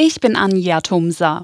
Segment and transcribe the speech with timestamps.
[0.00, 1.42] Ich bin Anja Tumsa.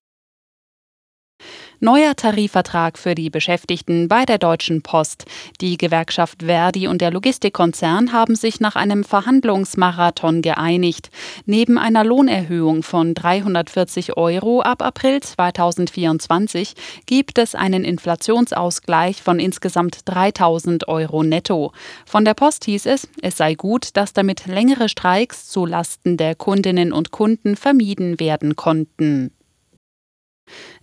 [1.84, 5.26] Neuer Tarifvertrag für die Beschäftigten bei der Deutschen Post.
[5.60, 11.10] Die Gewerkschaft Verdi und der Logistikkonzern haben sich nach einem Verhandlungsmarathon geeinigt.
[11.44, 16.72] Neben einer Lohnerhöhung von 340 Euro ab April 2024
[17.04, 21.72] gibt es einen Inflationsausgleich von insgesamt 3000 Euro netto.
[22.06, 26.34] Von der Post hieß es, es sei gut, dass damit längere Streiks zu Lasten der
[26.34, 29.33] Kundinnen und Kunden vermieden werden konnten.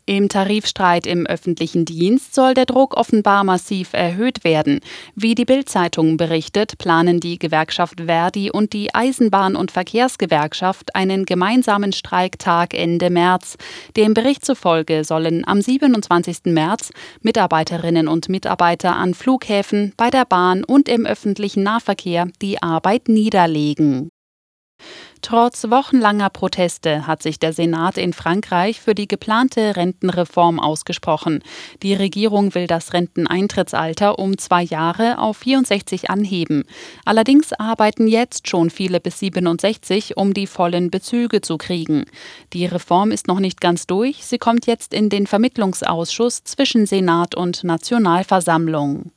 [0.05, 4.81] Im Tarifstreit im öffentlichen Dienst soll der Druck offenbar massiv erhöht werden.
[5.15, 11.93] Wie die Bild-Zeitung berichtet, planen die Gewerkschaft Verdi und die Eisenbahn- und Verkehrsgewerkschaft einen gemeinsamen
[11.93, 13.57] Streiktag Ende März.
[13.95, 16.39] Dem Bericht zufolge sollen am 27.
[16.45, 23.07] März Mitarbeiterinnen und Mitarbeiter an Flughäfen, bei der Bahn und im öffentlichen Nahverkehr die Arbeit
[23.07, 24.09] niederlegen.
[25.21, 31.43] Trotz wochenlanger Proteste hat sich der Senat in Frankreich für die geplante Rentenreform ausgesprochen.
[31.83, 36.63] Die Regierung will das Renteneintrittsalter um zwei Jahre auf 64 anheben.
[37.05, 42.05] Allerdings arbeiten jetzt schon viele bis 67, um die vollen Bezüge zu kriegen.
[42.53, 44.25] Die Reform ist noch nicht ganz durch.
[44.25, 49.11] Sie kommt jetzt in den Vermittlungsausschuss zwischen Senat und Nationalversammlung.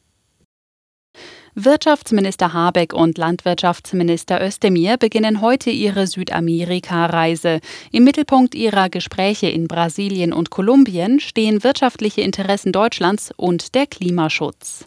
[1.56, 7.60] Wirtschaftsminister Habeck und Landwirtschaftsminister Özdemir beginnen heute ihre Südamerika-Reise.
[7.92, 14.86] Im Mittelpunkt ihrer Gespräche in Brasilien und Kolumbien stehen wirtschaftliche Interessen Deutschlands und der Klimaschutz.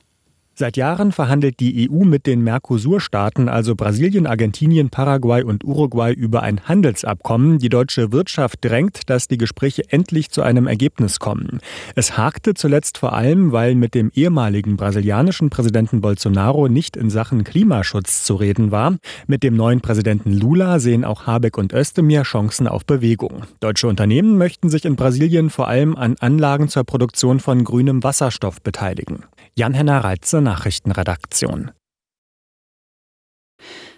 [0.59, 6.41] Seit Jahren verhandelt die EU mit den Mercosur-Staaten, also Brasilien, Argentinien, Paraguay und Uruguay, über
[6.41, 7.59] ein Handelsabkommen.
[7.59, 11.59] Die deutsche Wirtschaft drängt, dass die Gespräche endlich zu einem Ergebnis kommen.
[11.93, 17.43] Es hakte zuletzt vor allem, weil mit dem ehemaligen brasilianischen Präsidenten Bolsonaro nicht in Sachen
[17.43, 18.97] Klimaschutz zu reden war.
[19.27, 23.43] Mit dem neuen Präsidenten Lula sehen auch Habeck und Özdemir Chancen auf Bewegung.
[23.59, 28.59] Deutsche Unternehmen möchten sich in Brasilien vor allem an Anlagen zur Produktion von grünem Wasserstoff
[28.63, 29.19] beteiligen.
[29.55, 31.71] Jan-Henner Reitze, Nachrichtenredaktion.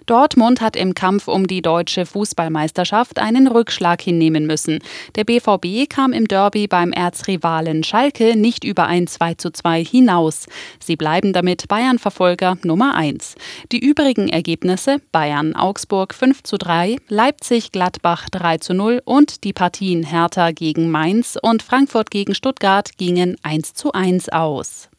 [0.08, 4.80] Dortmund hat im Kampf um die deutsche Fußballmeisterschaft einen Rückschlag hinnehmen müssen.
[5.14, 10.48] Der BVB kam im Derby beim Erzrivalen Schalke nicht über ein 2:2 hinaus.
[10.80, 13.36] Sie bleiben damit Bayern-Verfolger Nummer 1.
[13.72, 21.38] Die übrigen Ergebnisse Bayern Augsburg 5:3, Leipzig Gladbach 3:0 und die Partien Hertha gegen Mainz
[21.40, 24.90] und Frankfurt gegen Stuttgart gingen 1:1 aus.